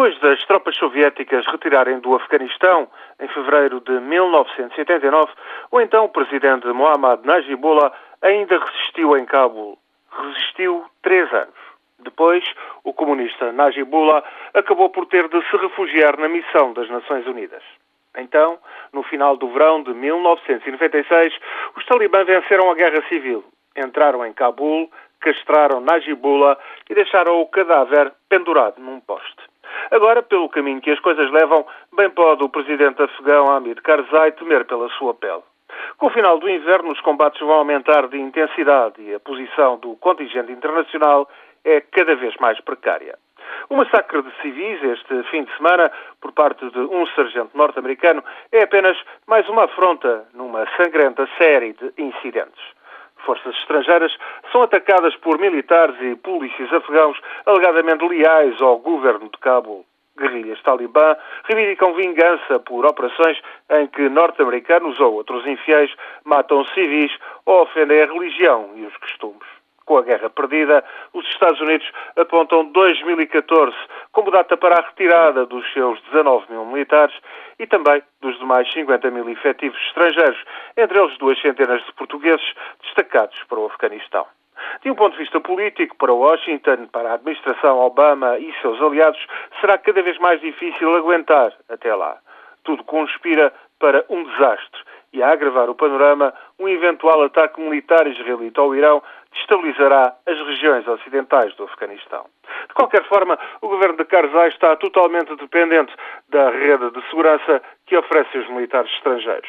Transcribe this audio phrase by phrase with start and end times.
[0.00, 2.88] Depois das tropas soviéticas retirarem do Afeganistão
[3.20, 5.30] em fevereiro de 1989,
[5.70, 9.76] o então presidente Mohammad Najibullah ainda resistiu em Cabul.
[10.10, 11.54] Resistiu três anos.
[11.98, 12.42] Depois,
[12.82, 14.24] o comunista Najibullah
[14.54, 17.62] acabou por ter de se refugiar na missão das Nações Unidas.
[18.16, 18.58] Então,
[18.94, 21.34] no final do verão de 1996,
[21.76, 23.44] os talibãs venceram a guerra civil.
[23.76, 24.90] Entraram em Cabul,
[25.20, 26.56] castraram Najibullah
[26.88, 29.39] e deixaram o cadáver pendurado num poste.
[29.90, 31.66] Agora, pelo caminho que as coisas levam,
[31.96, 35.42] bem pode o presidente afegão Hamid Karzai temer pela sua pele.
[35.98, 39.96] Com o final do inverno, os combates vão aumentar de intensidade e a posição do
[39.96, 41.28] contingente internacional
[41.64, 43.18] é cada vez mais precária.
[43.68, 48.22] O massacre de civis este fim de semana por parte de um sargento norte-americano
[48.52, 52.62] é apenas mais uma afronta numa sangrenta série de incidentes.
[53.24, 54.16] Forças estrangeiras
[54.50, 59.84] são atacadas por militares e polícias afegãos alegadamente leais ao governo de Cabul.
[60.18, 65.90] Guerrilhas talibã reivindicam vingança por operações em que norte-americanos ou outros infiéis
[66.24, 67.12] matam civis
[67.46, 69.39] ou ofendem a religião e os costumes
[69.90, 71.84] com a guerra perdida, os Estados Unidos
[72.16, 73.76] apontam 2014
[74.12, 77.12] como data para a retirada dos seus 19 mil militares
[77.58, 80.38] e também dos demais 50 mil efetivos estrangeiros,
[80.76, 84.24] entre eles duas centenas de portugueses destacados para o Afeganistão.
[84.82, 89.20] De um ponto de vista político, para Washington, para a administração Obama e seus aliados,
[89.60, 92.16] será cada vez mais difícil aguentar até lá.
[92.62, 98.60] Tudo conspira para um desastre e, a agravar o panorama, um eventual ataque militar israelita
[98.60, 99.02] ao Irão
[99.32, 102.26] destabilizará as regiões ocidentais do Afeganistão.
[102.68, 105.92] De qualquer forma, o governo de Karzai está totalmente dependente
[106.28, 109.48] da rede de segurança que oferece os militares estrangeiros.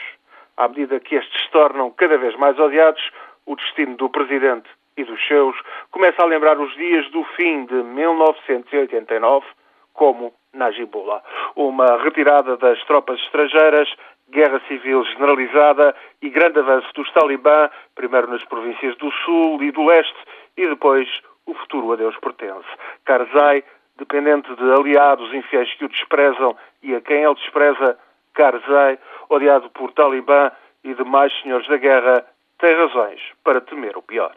[0.58, 3.02] À medida que estes se tornam cada vez mais odiados,
[3.46, 5.56] o destino do presidente e dos seus
[5.92, 9.46] começa a lembrar os dias do fim de 1989,
[9.94, 11.22] como Najibullah.
[11.56, 13.90] Uma retirada das tropas estrangeiras
[14.32, 19.86] guerra civil generalizada e grande avanço dos talibã, primeiro nas províncias do Sul e do
[19.86, 20.18] Leste,
[20.58, 21.08] e depois
[21.46, 22.68] o futuro a Deus pertence.
[23.06, 23.64] Karzai,
[23.98, 27.98] dependente de aliados infiéis que o desprezam e a quem ele despreza,
[28.34, 28.98] Karzai,
[29.30, 30.52] odiado por talibã
[30.84, 32.26] e demais senhores da guerra,
[32.60, 34.34] tem razões para temer o pior.